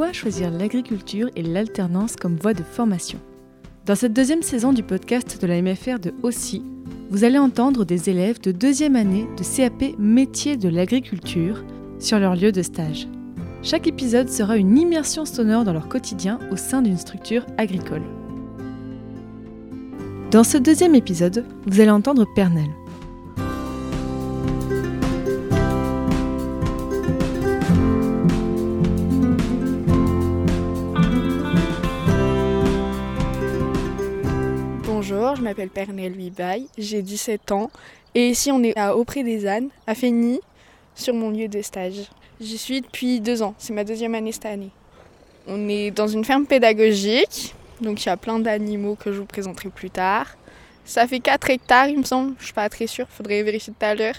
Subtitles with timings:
[0.00, 3.18] pourquoi choisir l'agriculture et l'alternance comme voie de formation.
[3.84, 6.64] Dans cette deuxième saison du podcast de la MFR de Aussi,
[7.10, 11.62] vous allez entendre des élèves de deuxième année de CAP métier de l'agriculture
[11.98, 13.08] sur leur lieu de stage.
[13.62, 18.04] Chaque épisode sera une immersion sonore dans leur quotidien au sein d'une structure agricole.
[20.30, 22.70] Dans ce deuxième épisode, vous allez entendre Pernel.
[35.50, 37.72] M'appelle Pernel Huibaille, j'ai 17 ans
[38.14, 40.38] et ici on est à Auprès des Ânes, à Fény,
[40.94, 42.08] sur mon lieu de stage.
[42.40, 44.70] J'y suis depuis deux ans, c'est ma deuxième année cette année.
[45.48, 49.24] On est dans une ferme pédagogique, donc il y a plein d'animaux que je vous
[49.24, 50.36] présenterai plus tard.
[50.84, 53.84] Ça fait 4 hectares il me semble, je suis pas très sûre, faudrait vérifier tout
[53.84, 54.16] à l'heure.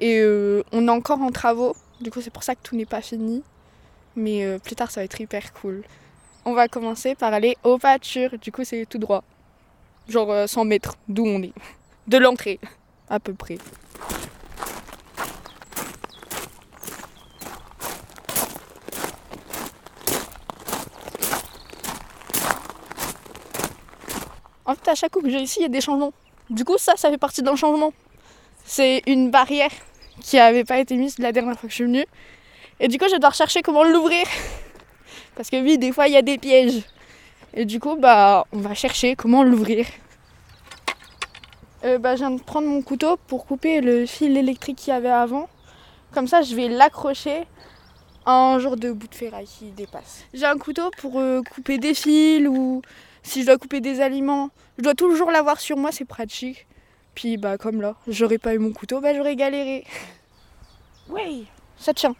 [0.00, 2.86] Et euh, on est encore en travaux, du coup c'est pour ça que tout n'est
[2.86, 3.44] pas fini.
[4.16, 5.84] Mais euh, plus tard ça va être hyper cool.
[6.44, 9.22] On va commencer par aller aux pâtures, du coup c'est tout droit
[10.10, 11.52] genre 100 euh, mètres d'où on est,
[12.08, 12.58] de l'entrée,
[13.08, 13.58] à peu près.
[24.66, 26.12] En fait, à chaque coup que j'ai ici, il y a des changements.
[26.48, 27.92] Du coup, ça, ça fait partie d'un changement.
[28.64, 29.70] C'est une barrière
[30.20, 32.06] qui n'avait pas été mise la dernière fois que je suis venue.
[32.78, 34.26] Et du coup, je dois rechercher comment l'ouvrir.
[35.34, 36.82] Parce que oui, des fois, il y a des pièges.
[37.54, 39.86] Et du coup, bah, on va chercher comment l'ouvrir.
[41.84, 44.96] Euh, bah, je viens de prendre mon couteau pour couper le fil électrique qu'il y
[44.96, 45.48] avait avant.
[46.12, 47.44] Comme ça, je vais l'accrocher
[48.26, 50.24] à un genre de bout de ferraille qui dépasse.
[50.34, 52.82] J'ai un couteau pour euh, couper des fils ou
[53.22, 54.50] si je dois couper des aliments.
[54.78, 56.66] Je dois toujours l'avoir sur moi, c'est pratique.
[57.14, 59.84] Puis bah comme là, j'aurais pas eu mon couteau, bah j'aurais galéré.
[61.08, 62.14] Oui, ça tient.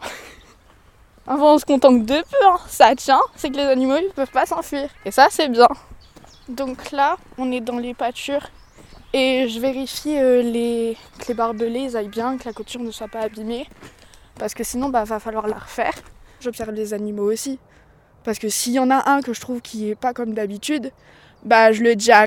[1.30, 2.58] Avant on se contente de peu, hein.
[2.66, 4.88] ça tient, c'est que les animaux ils peuvent pas s'enfuir.
[5.04, 5.68] Et ça c'est bien.
[6.48, 8.48] Donc là, on est dans les pâtures
[9.12, 13.06] et je vérifie euh, les, que les barbelés aillent bien, que la couture ne soit
[13.06, 13.68] pas abîmée.
[14.40, 15.94] Parce que sinon, bah, va falloir la refaire.
[16.40, 17.60] J'observe les animaux aussi.
[18.24, 20.90] Parce que s'il y en a un que je trouve qui est pas comme d'habitude,
[21.44, 22.26] bah je le dis à.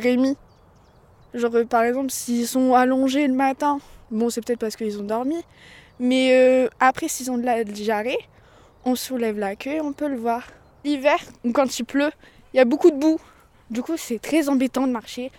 [1.34, 3.80] Genre par exemple s'ils sont allongés le matin,
[4.12, 5.44] bon c'est peut-être parce qu'ils ont dormi,
[6.00, 8.19] mais euh, après s'ils ont de la diarrhée,
[8.86, 10.48] on soulève la queue et on peut le voir.
[10.84, 11.18] L'hiver,
[11.54, 12.12] quand il pleut,
[12.54, 13.20] il y a beaucoup de boue.
[13.70, 15.32] Du coup c'est très embêtant de marcher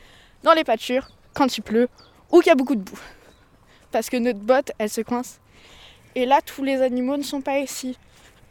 [0.42, 1.88] dans les pâtures quand il pleut
[2.30, 2.98] ou qu'il y a beaucoup de boue.
[3.92, 5.40] Parce que notre botte, elle se coince.
[6.16, 7.96] Et là, tous les animaux ne sont pas ici.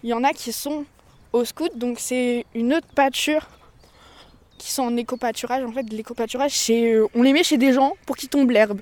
[0.03, 0.85] Il y en a qui sont
[1.31, 3.47] au scout, donc c'est une autre pâture
[4.57, 5.63] qui sont en éco-pâturage.
[5.63, 8.81] En fait, l'éco-pâturage, euh, on les met chez des gens pour qu'ils tombent l'herbe.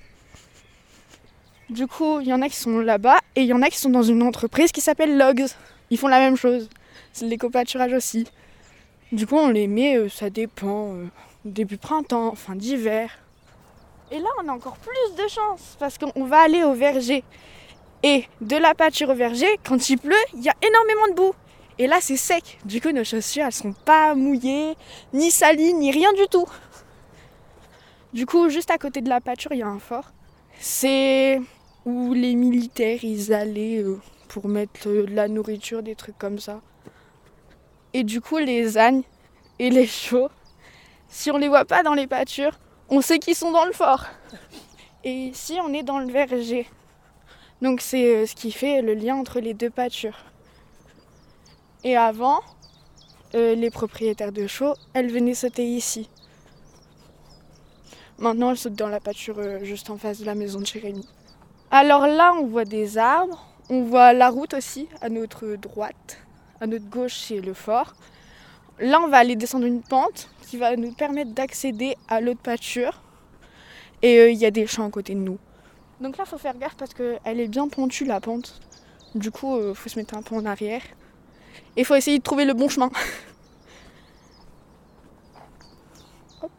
[1.70, 3.80] Du coup, il y en a qui sont là-bas et il y en a qui
[3.80, 5.48] sont dans une entreprise qui s'appelle Logs.
[5.91, 6.69] Ils font la même chose.
[7.13, 8.25] C'est l'éco-pâturage aussi.
[9.12, 11.06] Du coup, on les met, euh, ça dépend, euh,
[11.44, 13.19] début printemps, fin d'hiver.
[14.09, 17.24] Et là, on a encore plus de chance parce qu'on va aller au verger.
[18.03, 21.34] Et de la pâture au verger, quand il pleut, il y a énormément de boue.
[21.78, 22.59] Et là, c'est sec.
[22.63, 24.75] Du coup, nos chaussures, elles sont pas mouillées,
[25.13, 26.47] ni salies, ni rien du tout.
[28.13, 30.12] Du coup, juste à côté de la pâture, il y a un fort.
[30.59, 31.41] C'est
[31.86, 36.62] où les militaires, ils allaient euh, pour mettre de la nourriture, des trucs comme ça.
[37.94, 39.03] Et du coup, les ânes
[39.59, 40.30] et les chevaux,
[41.09, 42.58] si on les voit pas dans les pâtures,
[42.90, 44.06] on sait qu'ils sont dans le fort.
[45.03, 46.68] Et ici, on est dans le verger.
[47.62, 50.18] Donc c'est euh, ce qui fait le lien entre les deux pâtures.
[51.84, 52.41] Et avant,
[53.36, 56.09] euh, les propriétaires de chevaux, elles venaient sauter ici.
[58.18, 61.08] Maintenant, elles sautent dans la pâture euh, juste en face de la maison de Jérémy.
[61.72, 66.18] Alors là, on voit des arbres, on voit la route aussi à notre droite,
[66.59, 67.94] à notre gauche, c'est le fort.
[68.80, 73.02] Là, on va aller descendre une pente qui va nous permettre d'accéder à l'autre pâture.
[74.02, 75.38] Et euh, il y a des champs à côté de nous.
[76.02, 78.59] Donc là, il faut faire gaffe parce qu'elle est bien pontue, la pente.
[79.14, 80.82] Du coup, il euh, faut se mettre un peu en arrière.
[81.76, 82.90] Et il faut essayer de trouver le bon chemin.
[86.41, 86.52] Hop.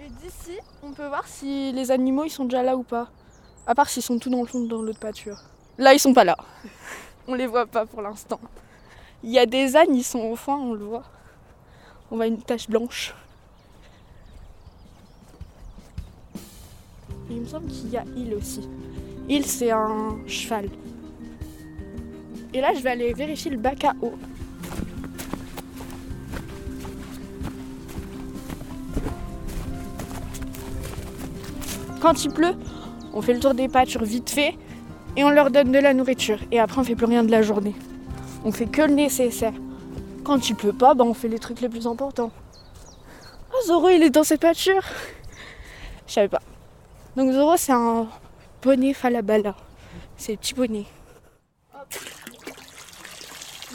[0.00, 3.08] Et d'ici, on peut voir si les animaux ils sont déjà là ou pas.
[3.66, 5.40] À part s'ils sont tout dans le fond dans l'autre pâture.
[5.78, 6.36] Là, ils sont pas là.
[7.28, 8.40] On les voit pas pour l'instant.
[9.22, 11.04] Il y a des ânes, ils sont au fond, on le voit.
[12.10, 13.14] On voit une tache blanche.
[17.30, 18.68] il me semble qu'il y a il aussi.
[19.28, 20.68] Il, c'est un cheval.
[22.52, 24.14] Et là, je vais aller vérifier le bac à eau.
[32.02, 32.56] Quand il pleut,
[33.14, 34.58] On fait le tour des pâtures vite fait
[35.16, 36.40] et on leur donne de la nourriture.
[36.50, 37.76] Et après, on fait plus rien de la journée.
[38.44, 39.52] On fait que le nécessaire.
[40.24, 42.32] Quand il pleut pas, bah, on fait les trucs les plus importants.
[43.54, 44.82] Oh, Zoro, il est dans ses pâtures.
[46.08, 46.42] Je savais pas.
[47.14, 48.08] Donc Zoro, c'est un
[48.62, 49.54] poney falabala.
[50.16, 50.86] C'est le petit poney.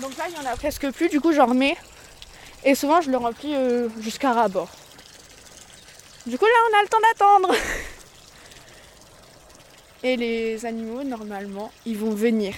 [0.01, 1.77] Donc là, il y en a presque plus, du coup, j'en remets.
[2.65, 4.69] Et souvent, je le remplis euh, jusqu'à rabord.
[6.25, 7.55] Du coup, là, on a le temps d'attendre.
[10.07, 12.53] Et les animaux, normalement, ils vont venir.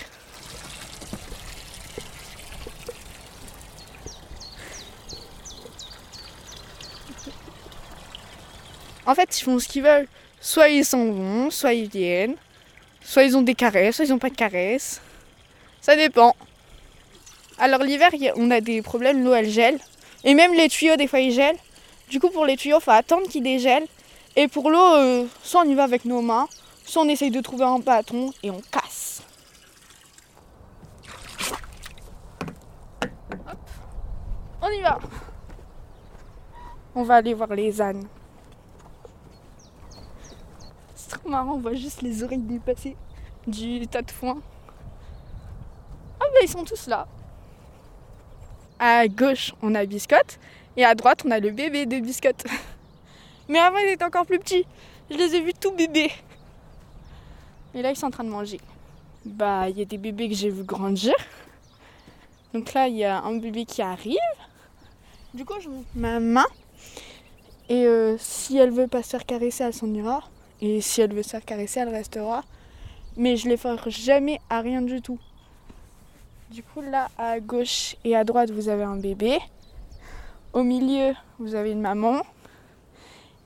[9.07, 10.07] En fait, ils font ce qu'ils veulent.
[10.39, 12.35] Soit ils s'en vont, soit ils viennent.
[13.01, 15.01] Soit ils ont des caresses, soit ils n'ont pas de caresses.
[15.81, 16.35] Ça dépend.
[17.57, 19.79] Alors l'hiver, on a des problèmes, l'eau elle gèle.
[20.23, 21.57] Et même les tuyaux, des fois ils gèlent.
[22.11, 23.87] Du coup, pour les tuyaux, il faut attendre qu'ils dégèlent.
[24.35, 26.47] Et pour l'eau, euh, soit on y va avec nos mains,
[26.97, 29.24] on essaye de trouver un bâton et on casse.
[34.62, 35.00] On y va.
[36.95, 38.07] On va aller voir les ânes.
[40.95, 42.95] C'est trop marrant, on voit juste les oreilles dépasser
[43.47, 44.42] du tas de foin.
[46.19, 47.07] Ah ben ils sont tous là.
[48.80, 50.39] À gauche, on a Biscotte.
[50.77, 52.45] Et à droite, on a le bébé de Biscotte.
[53.47, 54.65] Mais avant, ils étaient encore plus petits.
[55.09, 56.12] Je les ai vus tout bébés.
[57.74, 58.60] Et là, ils sont en train de manger.
[59.25, 61.13] Bah, il y a des bébés que j'ai vu grandir.
[62.54, 64.18] Donc là, il y a un bébé qui arrive.
[65.33, 66.48] Du coup, je monte ma main.
[67.69, 70.24] Et euh, si elle veut pas se faire caresser, elle s'en ira.
[70.62, 72.44] Et si elle veut se faire caresser, elle restera.
[73.16, 75.19] Mais je les ferai jamais à rien du tout.
[76.50, 79.38] Du coup, là, à gauche et à droite, vous avez un bébé.
[80.54, 82.24] Au milieu, vous avez une maman.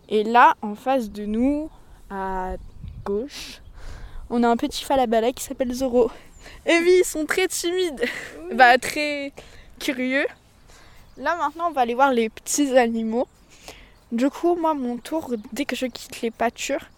[0.07, 1.69] Et là, en face de nous,
[2.09, 2.53] à
[3.03, 3.62] gauche,
[4.33, 6.09] on a un petit falabala qui s'appelle Zoro.
[6.65, 8.03] Et oui, ils sont très timides,
[8.53, 9.31] bah très
[9.79, 10.25] curieux.
[11.17, 13.27] Là maintenant, on va aller voir les petits animaux.
[14.11, 16.89] Du coup, moi, mon tour, dès que je quitte les pâtures,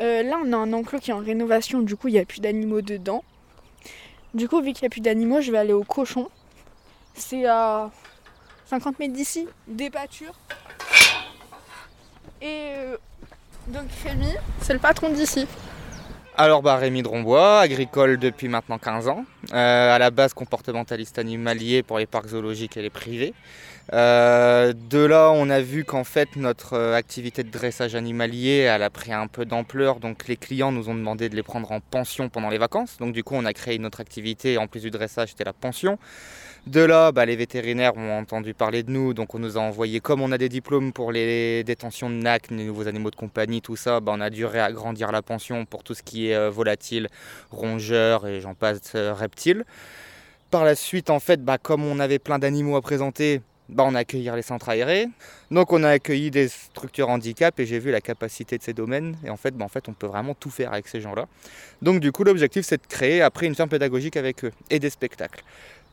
[0.00, 1.82] euh, là, on a un enclos qui est en rénovation.
[1.82, 3.22] Du coup, il n'y a plus d'animaux dedans.
[4.34, 6.28] Du coup, vu qu'il n'y a plus d'animaux, je vais aller au cochon.
[7.14, 7.90] C'est à
[8.66, 10.34] 50 mètres d'ici, des pâtures.
[12.42, 12.96] Et euh,
[13.68, 15.46] donc Rémi, c'est le patron d'ici.
[16.42, 21.82] Alors bah Rémi Drombois, agricole depuis maintenant 15 ans, euh, à la base comportementaliste animalier
[21.82, 23.34] pour les parcs zoologiques et les privés.
[23.92, 28.82] Euh, de là, on a vu qu'en fait notre euh, activité de dressage animalier, elle
[28.82, 31.80] a pris un peu d'ampleur, donc les clients nous ont demandé de les prendre en
[31.80, 32.96] pension pendant les vacances.
[32.96, 35.52] Donc du coup, on a créé une autre activité, en plus du dressage, c'était la
[35.52, 35.98] pension.
[36.66, 40.00] De là, bah, les vétérinaires ont entendu parler de nous, donc on nous a envoyé,
[40.00, 43.62] comme on a des diplômes pour les détentions de NAC, les nouveaux animaux de compagnie,
[43.62, 46.50] tout ça, bah, on a dû réagrandir la pension pour tout ce qui est euh,
[46.50, 47.08] volatile,
[47.50, 49.64] rongeur et j'en passe reptiles.
[50.50, 53.40] Par la suite, en fait, bah, comme on avait plein d'animaux à présenter,
[53.70, 55.06] bah, on a accueilli les centres aérés.
[55.50, 59.16] Donc on a accueilli des structures handicap et j'ai vu la capacité de ces domaines.
[59.24, 61.26] Et en fait, bah, en fait, on peut vraiment tout faire avec ces gens-là.
[61.80, 64.90] Donc du coup, l'objectif, c'est de créer après une ferme pédagogique avec eux et des
[64.90, 65.44] spectacles.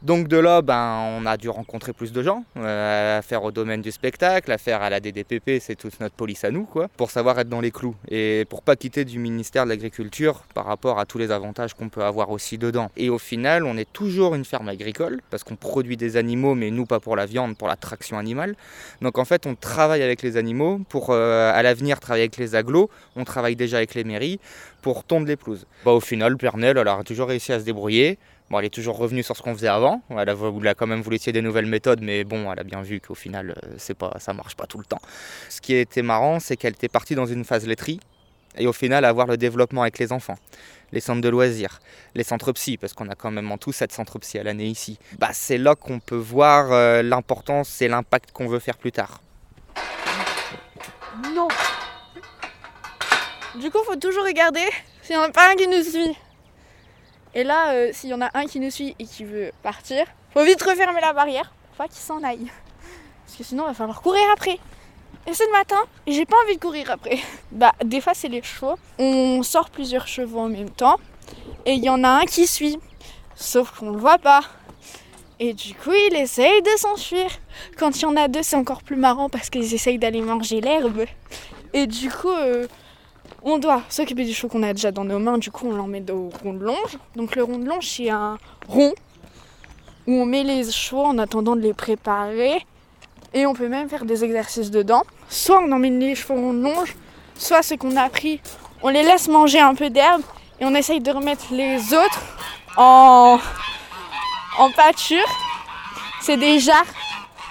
[0.04, 3.82] Donc de là, ben, on a dû rencontrer plus de gens, euh, affaire au domaine
[3.82, 7.40] du spectacle, affaire à la DDPP, c'est toute notre police à nous, quoi, pour savoir
[7.40, 11.08] être dans les clous et pour pas quitter du ministère de l'Agriculture par rapport à
[11.08, 12.92] tous les avantages qu'on peut avoir aussi dedans.
[12.96, 16.70] Et au final, on est toujours une ferme agricole parce qu'on produit des animaux, mais
[16.70, 18.56] nous pas pour la viande, pour la traction animale.
[19.02, 22.54] Donc en fait, on travaille avec les animaux pour euh, à l'avenir travailler avec les
[22.54, 22.92] agglos.
[23.16, 24.40] On travaille déjà avec les mairies
[24.82, 25.66] pour tondre les pelouses.
[25.86, 28.18] Bah, au final, Pernel, elle a toujours réussi à se débrouiller.
[28.50, 30.02] Bon, elle est toujours revenue sur ce qu'on faisait avant.
[30.10, 33.02] Elle a, quand même voulu essayer des nouvelles méthodes, mais bon, elle a bien vu
[33.02, 35.02] qu'au final, euh, c'est pas, ça marche pas tout le temps.
[35.50, 38.00] Ce qui était marrant, c'est qu'elle était partie dans une phase laiterie,
[38.58, 40.38] et au final, avoir le développement avec les enfants,
[40.92, 41.80] les centres de loisirs,
[42.16, 44.66] les centres psy, parce qu'on a quand même en tout 7 centres psy à l'année
[44.66, 44.98] ici.
[45.20, 49.22] Bah, c'est là qu'on peut voir euh, l'importance et l'impact qu'on veut faire plus tard.
[51.36, 51.48] Non
[53.60, 54.66] Du coup, faut toujours regarder
[55.02, 56.16] s'il n'y en a pas un qui nous suit.
[57.34, 60.06] Et là, euh, s'il y en a un qui nous suit et qui veut partir,
[60.32, 62.52] faut vite refermer la barrière pour pas qu'il s'en aille.
[63.26, 64.60] Parce que sinon, il va falloir courir après.
[65.26, 67.18] Et c'est le matin, j'ai pas envie de courir après.
[67.52, 68.76] Bah, des fois, c'est les chevaux.
[69.00, 70.98] On sort plusieurs chevaux en même temps,
[71.66, 72.78] et il y en a un qui suit.
[73.36, 74.42] Sauf qu'on le voit pas.
[75.40, 77.30] Et du coup, il essaye de s'enfuir.
[77.78, 80.62] Quand il y en a deux, c'est encore plus marrant parce qu'ils essayent d'aller manger
[80.62, 81.06] l'herbe.
[81.74, 82.68] Et du coup, euh,
[83.44, 86.10] on doit s'occuper du chevaux qu'on a déjà dans nos mains, du coup on l'emmène
[86.12, 86.98] au rond de longe.
[87.16, 88.94] Donc le rond de longe c'est un rond
[90.08, 92.66] où on met les chevaux en attendant de les préparer.
[93.34, 95.04] Et on peut même faire des exercices dedans.
[95.30, 96.96] Soit on emmène les chevaux de longe,
[97.36, 98.40] soit ce qu'on a appris,
[98.82, 100.22] on les laisse manger un peu d'herbe
[100.60, 102.22] et on essaye de remettre les autres
[102.78, 103.38] en,
[104.58, 105.28] en pâture.
[106.22, 106.86] C'est jarres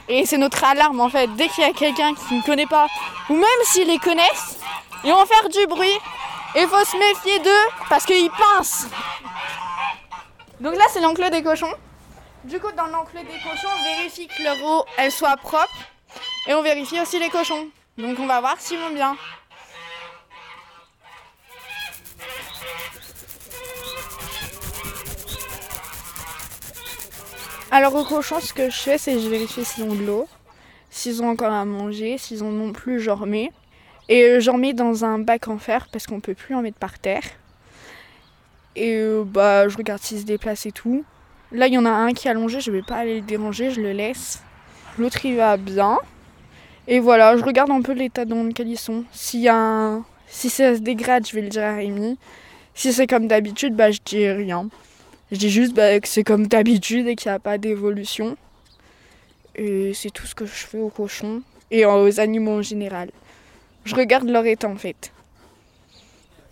[0.09, 1.29] et c'est notre alarme en fait.
[1.37, 2.87] Dès qu'il y a quelqu'un qui ne connaît pas,
[3.29, 4.56] ou même s'ils les connaissent,
[5.07, 5.99] ils vont faire du bruit.
[6.55, 8.89] Et il faut se méfier d'eux parce qu'ils pincent.
[10.61, 11.73] Donc là c'est l'enclos des cochons.
[12.45, 15.77] Du coup dans l'enclos des cochons on vérifie que leur eau elle soit propre.
[16.47, 17.69] Et on vérifie aussi les cochons.
[17.99, 19.17] Donc on va voir s'ils vont bien.
[27.71, 30.29] Alors aux cochons, ce que je fais, c'est que je vérifie s'ils ont de l'eau,
[30.89, 33.53] s'ils ont encore à manger, s'ils en ont plus, j'en remets.
[34.09, 36.79] Et euh, j'en mets dans un bac en fer parce qu'on peut plus en mettre
[36.79, 37.25] par terre.
[38.77, 41.05] Et euh, bah je regarde s'ils se déplacent et tout.
[41.53, 43.71] Là il y en a un qui est allongé, je vais pas aller le déranger,
[43.71, 44.43] je le laisse.
[44.99, 45.99] L'autre il va bien.
[46.89, 49.05] Et voilà, je regarde un peu l'état dans lequel ils sont.
[49.13, 50.05] S'il y a un...
[50.29, 52.19] Si ça se dégrade, je vais le dire à Rémi.
[52.75, 54.69] Si c'est comme d'habitude, bah je dis rien.
[55.33, 58.37] Je dis juste bah, que c'est comme d'habitude et qu'il n'y a pas d'évolution.
[59.57, 63.11] Et c'est tout ce que je fais aux cochons et aux animaux en général.
[63.87, 65.13] Je regarde leur état en fait.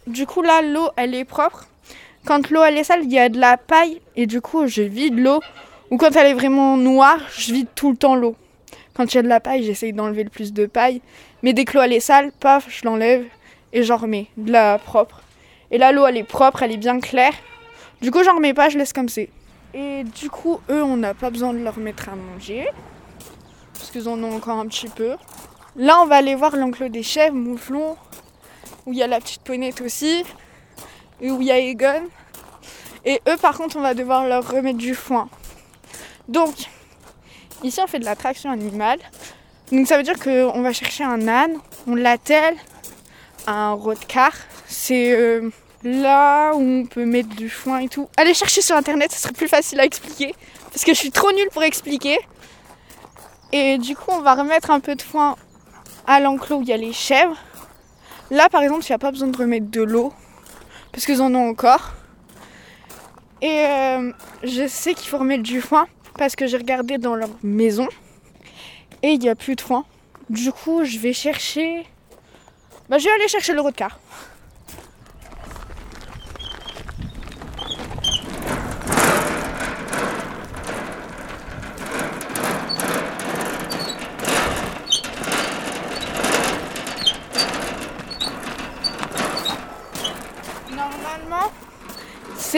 [0.07, 1.67] Du coup là, l'eau, elle est propre.
[2.25, 4.83] Quand l'eau, elle est sale, il y a de la paille et du coup, je
[4.83, 5.41] vide l'eau.
[5.91, 8.37] Ou quand elle est vraiment noire, je vide tout le temps l'eau.
[8.95, 11.03] Quand il y a de la paille, j'essaye d'enlever le plus de paille.
[11.43, 13.25] Mais dès que l'eau, elle est sale, paf, je l'enlève
[13.73, 15.21] et j'en remets de la propre.
[15.73, 17.35] Et là, l'eau, elle est propre, elle est bien claire.
[18.01, 19.29] Du coup, j'en remets pas, je laisse comme c'est.
[19.75, 22.69] Et du coup, eux, on n'a pas besoin de leur mettre à manger.
[23.75, 25.17] Parce qu'ils en ont encore un petit peu.
[25.77, 27.97] Là, on va aller voir l'enclos des chèvres, mouflons,
[28.87, 30.25] où il y a la petite ponette aussi,
[31.21, 32.09] et où il y a Egon.
[33.05, 35.29] Et eux, par contre, on va devoir leur remettre du foin.
[36.29, 36.55] Donc,
[37.63, 38.99] ici, on fait de la traction animale.
[39.73, 42.57] Donc, ça veut dire qu'on va chercher un âne, on l'attelle
[43.47, 44.33] à un roadcar.
[44.67, 45.13] C'est.
[45.13, 45.51] Euh,
[45.85, 48.09] là où on peut mettre du foin et tout.
[48.17, 50.35] Allez chercher sur internet, ce serait plus facile à expliquer.
[50.73, 52.19] Parce que je suis trop nulle pour expliquer.
[53.53, 55.37] Et du coup, on va remettre un peu de foin
[56.07, 57.37] à l'enclos où il y a les chèvres.
[58.31, 60.13] Là, par exemple, il n'y a pas besoin de remettre de l'eau.
[60.93, 61.93] Parce qu'ils en ont encore.
[63.43, 65.87] Et euh, je sais qu'il faut remettre du foin.
[66.17, 67.89] Parce que j'ai regardé dans leur maison.
[69.03, 69.85] Et il n'y a plus de foin.
[70.31, 71.85] Du coup, je vais chercher.
[72.89, 73.99] Bah, je vais aller chercher le car.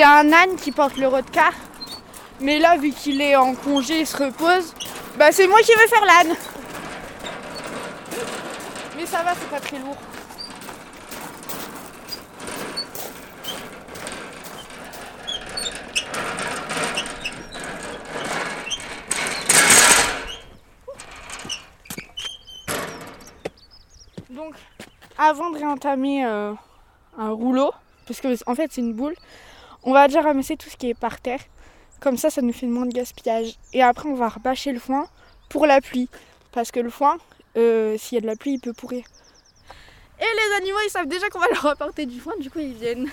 [0.06, 1.52] C'est un âne qui porte le rodcar.
[2.40, 4.72] Mais là, vu qu'il est en congé, il se repose,
[5.18, 6.36] bah c'est moi qui vais faire l'âne.
[8.96, 9.96] Mais ça va, c'est pas très lourd.
[24.30, 24.54] Donc,
[25.18, 26.52] avant de réentamer euh,
[27.18, 27.72] un rouleau,
[28.06, 29.16] parce que en fait c'est une boule,
[29.86, 31.40] on va déjà ramasser tout ce qui est par terre.
[32.00, 33.54] Comme ça, ça nous fait moins de gaspillage.
[33.72, 35.08] Et après, on va rebâcher le foin
[35.48, 36.08] pour la pluie.
[36.52, 37.16] Parce que le foin,
[37.56, 39.04] euh, s'il y a de la pluie, il peut pourrir.
[40.18, 42.74] Et les animaux, ils savent déjà qu'on va leur apporter du foin, du coup, ils
[42.74, 43.08] viennent.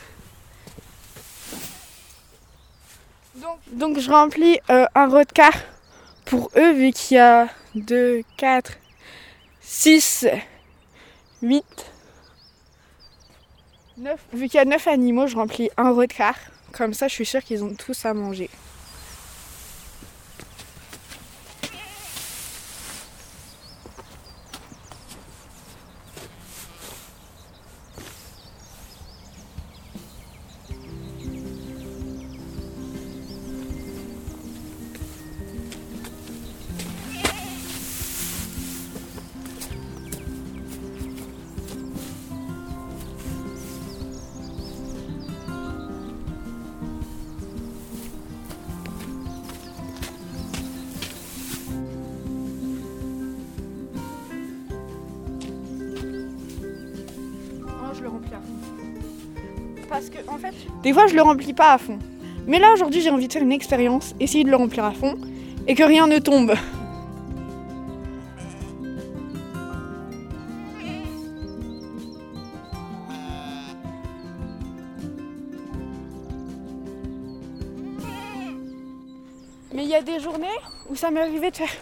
[3.72, 5.54] Donc, je remplis euh, un rodcar
[6.26, 8.72] pour eux, vu qu'il y a 2, 4,
[9.62, 10.28] 6,
[11.44, 11.66] 8,
[13.98, 14.20] 9.
[14.34, 16.36] Vu qu'il y a 9 animaux, je remplis un rodcar.
[16.74, 18.50] Comme ça, je suis sûre qu'ils ont tous à manger.
[59.94, 62.00] Parce que en fait, des fois je le remplis pas à fond.
[62.48, 65.20] Mais là aujourd'hui j'ai envie de faire une expérience, essayer de le remplir à fond
[65.68, 66.56] et que rien ne tombe.
[79.76, 80.48] Mais il y a des journées
[80.90, 81.76] où ça m'est arrivé de faire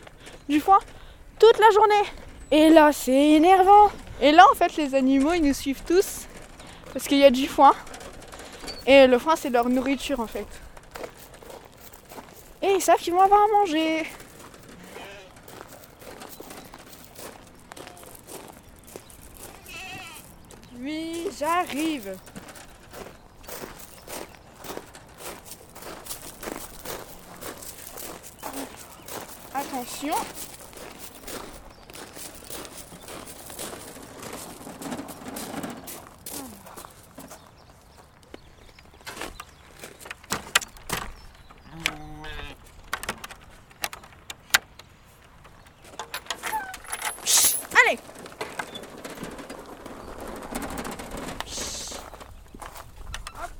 [0.49, 0.79] du foin
[1.39, 2.09] toute la journée.
[2.51, 3.89] Et là, c'est énervant.
[4.21, 6.27] Et là, en fait, les animaux, ils nous suivent tous
[6.93, 7.73] Parce qu'il y a du foin.
[8.85, 10.47] Et le foin, c'est leur nourriture en fait.
[12.61, 14.05] Et ils savent qu'ils vont avoir à manger.
[20.79, 22.15] Oui, j'arrive.
[29.53, 30.15] Attention.
[47.23, 48.00] Chut, Allez
[51.45, 52.00] Chut.
[53.35, 53.51] Hop.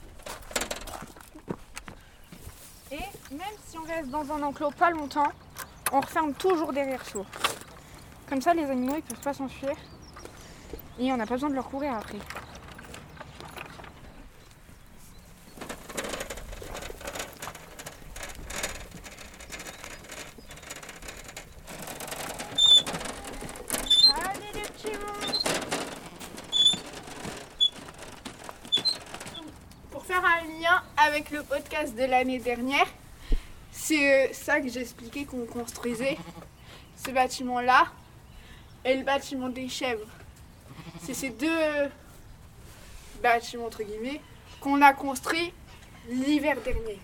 [2.92, 2.96] Et
[3.34, 5.32] même si on reste dans un enclos pas longtemps,
[5.92, 7.26] on referme toujours derrière soi.
[8.30, 9.74] Comme ça, les animaux ils peuvent pas s'enfuir
[11.00, 12.20] et on n'a pas besoin de leur courir après.
[29.92, 32.86] Pour faire un lien avec le podcast de l'année dernière,
[33.82, 36.18] c'est euh, ça que j'expliquais qu'on construisait,
[37.04, 37.88] ce bâtiment-là
[38.86, 40.08] et le bâtiment des chèvres.
[41.02, 41.88] C'est ces deux euh,
[43.24, 44.22] bâtiments, entre guillemets,
[44.60, 45.52] qu'on a construits
[46.08, 47.00] l'hiver dernier.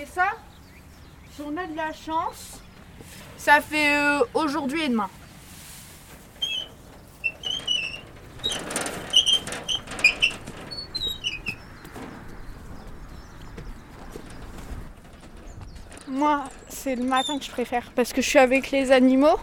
[0.00, 0.28] Et ça,
[1.34, 2.60] si on a de la chance,
[3.36, 5.10] ça fait euh, aujourd'hui et demain.
[16.20, 19.40] Moi, c'est le matin que je préfère parce que je suis avec les animaux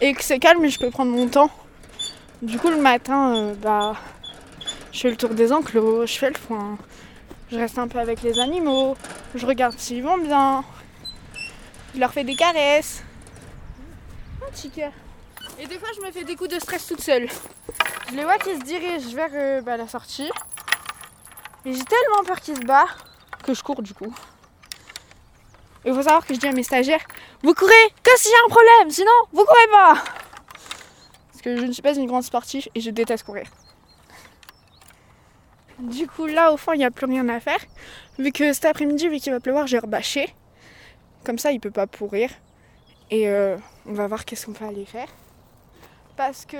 [0.00, 1.50] et que c'est calme et je peux prendre mon temps.
[2.42, 3.96] Du coup, le matin, euh, bah,
[4.92, 6.78] je fais le tour des enclos, je fais le foin,
[7.50, 8.96] je reste un peu avec les animaux,
[9.34, 10.62] je regarde s'ils vont bien,
[11.92, 13.02] je leur fais des caresses.
[14.46, 14.70] Un petit.
[15.58, 17.28] Et des fois, je me fais des coups de stress toute seule.
[18.10, 20.30] Je les vois qui se dirigent vers euh, bah, la sortie.
[21.64, 22.96] Et j'ai tellement peur qu'ils se barrent
[23.42, 24.14] que je cours du coup.
[25.86, 27.04] Il faut savoir que je dis à mes stagiaires,
[27.42, 29.94] vous courez que y a un problème, sinon vous courez pas.
[31.30, 33.46] Parce que je ne suis pas une grande sportive et je déteste courir.
[35.78, 37.58] Du coup là au fond il n'y a plus rien à faire.
[38.18, 40.32] Vu que cet après-midi, vu qu'il va pleuvoir, j'ai rebâché.
[41.24, 42.30] Comme ça il peut pas pourrir.
[43.10, 45.08] Et euh, on va voir qu'est-ce qu'on va aller faire.
[46.16, 46.56] Parce que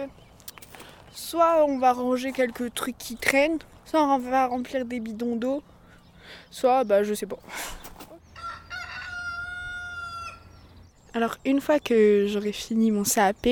[1.12, 5.62] soit on va ranger quelques trucs qui traînent, soit on va remplir des bidons d'eau,
[6.50, 7.38] soit bah je sais pas.
[11.14, 13.46] Alors une fois que j'aurai fini mon CAP,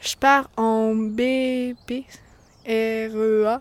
[0.00, 2.06] je pars en BP
[2.66, 3.60] REA.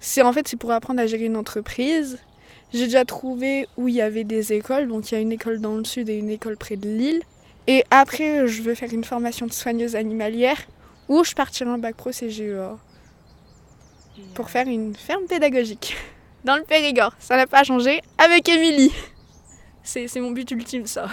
[0.00, 2.18] C'est en fait c'est pour apprendre à gérer une entreprise.
[2.72, 5.60] J'ai déjà trouvé où il y avait des écoles, donc il y a une école
[5.60, 7.22] dans le sud et une école près de Lille.
[7.66, 10.60] Et après je veux faire une formation de soigneuse animalière
[11.08, 12.78] ou je partirai en bac pro CGEA
[14.32, 15.98] pour faire une ferme pédagogique
[16.44, 17.12] dans le Périgord.
[17.18, 18.92] Ça n'a pas changé avec Émilie.
[19.82, 21.08] C'est c'est mon but ultime ça.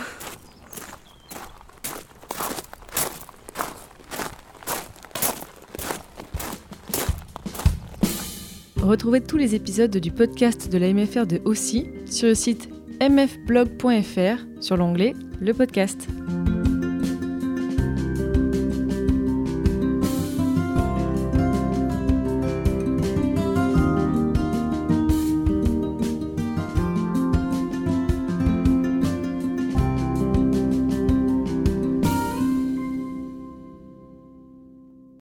[8.82, 12.68] Retrouvez tous les épisodes du podcast de la MFR de Aussi sur le site
[13.00, 16.08] mfblog.fr sur l'onglet Le podcast.